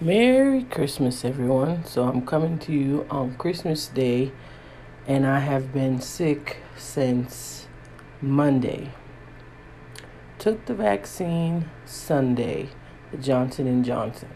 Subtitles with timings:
[0.00, 1.84] Merry Christmas, everyone.
[1.84, 4.30] So, I'm coming to you on Christmas Day,
[5.08, 7.66] and I have been sick since
[8.22, 8.92] Monday.
[10.38, 12.68] Took the vaccine Sunday,
[13.20, 14.30] Johnson and Johnson.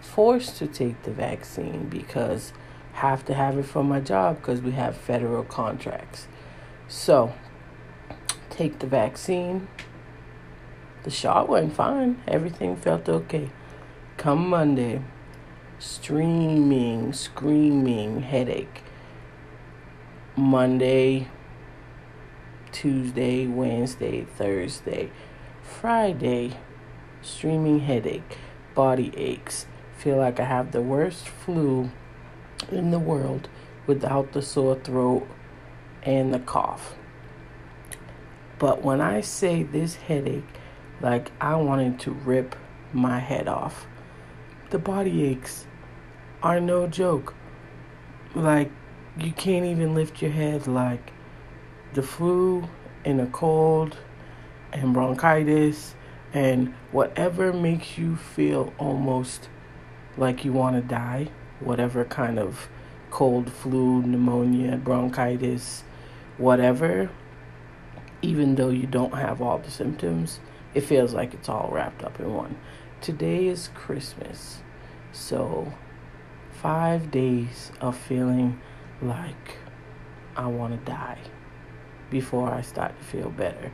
[0.00, 2.54] Forced to take the vaccine because
[2.94, 6.26] have to have it for my job because we have federal contracts.
[6.88, 7.34] So,
[8.48, 9.68] take the vaccine.
[11.02, 12.22] The shot went fine.
[12.26, 13.50] Everything felt okay.
[14.16, 15.02] Come Monday,
[15.78, 18.82] streaming, screaming headache.
[20.34, 21.28] Monday,
[22.72, 25.10] Tuesday, Wednesday, Thursday,
[25.62, 26.56] Friday,
[27.20, 28.38] streaming headache,
[28.74, 29.66] body aches.
[29.98, 31.90] Feel like I have the worst flu
[32.72, 33.50] in the world
[33.86, 35.28] without the sore throat
[36.02, 36.94] and the cough.
[38.58, 40.48] But when I say this headache,
[41.02, 42.56] like I wanted to rip
[42.94, 43.86] my head off
[44.70, 45.66] the body aches
[46.42, 47.34] are no joke.
[48.34, 48.70] Like,
[49.18, 50.66] you can't even lift your head.
[50.66, 51.12] Like,
[51.94, 52.68] the flu
[53.04, 53.96] and a cold
[54.72, 55.94] and bronchitis
[56.34, 59.48] and whatever makes you feel almost
[60.16, 61.28] like you want to die,
[61.60, 62.68] whatever kind of
[63.10, 65.84] cold, flu, pneumonia, bronchitis,
[66.36, 67.08] whatever,
[68.22, 70.40] even though you don't have all the symptoms,
[70.74, 72.56] it feels like it's all wrapped up in one.
[73.02, 74.62] Today is Christmas.
[75.12, 75.72] So,
[76.50, 78.60] five days of feeling
[79.00, 79.58] like
[80.34, 81.20] I want to die
[82.10, 83.70] before I start to feel better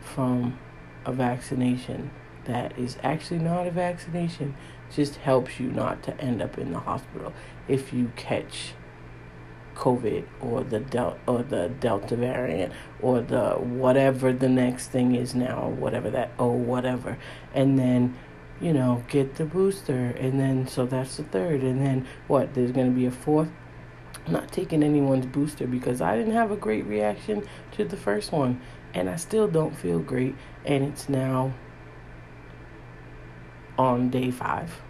[0.00, 0.58] from
[1.04, 2.10] a vaccination
[2.44, 4.54] that is actually not a vaccination,
[4.94, 7.32] just helps you not to end up in the hospital
[7.68, 8.72] if you catch
[9.74, 15.34] COVID or the del- or the Delta variant or the whatever the next thing is
[15.34, 17.18] now, or whatever that oh whatever,
[17.52, 18.16] and then
[18.64, 22.54] you know get the booster, and then so that's the third, and then what?
[22.54, 23.50] There's gonna be a fourth.
[24.26, 28.32] I'm not taking anyone's booster because I didn't have a great reaction to the first
[28.32, 28.62] one,
[28.94, 30.34] and I still don't feel great,
[30.64, 31.52] and it's now
[33.76, 34.80] on day five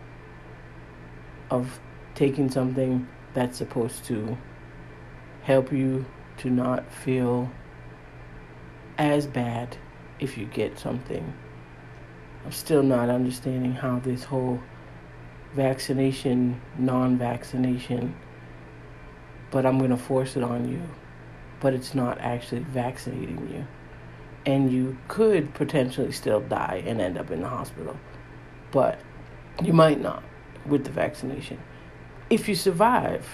[1.50, 1.80] of
[2.14, 4.38] taking something that's supposed to
[5.42, 6.06] help you
[6.36, 7.50] to not feel
[8.98, 9.76] as bad
[10.20, 11.34] if you get something.
[12.44, 14.60] I'm still not understanding how this whole
[15.54, 18.14] vaccination, non vaccination,
[19.50, 20.82] but I'm going to force it on you,
[21.60, 23.66] but it's not actually vaccinating you.
[24.46, 27.96] And you could potentially still die and end up in the hospital,
[28.72, 28.98] but
[29.62, 30.22] you might not
[30.66, 31.58] with the vaccination.
[32.28, 33.26] If you survive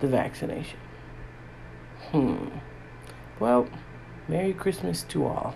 [0.00, 0.78] the vaccination.
[2.10, 2.48] Hmm.
[3.38, 3.68] Well,
[4.28, 5.54] Merry Christmas to all.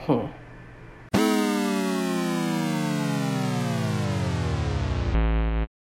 [0.00, 0.26] Hmm.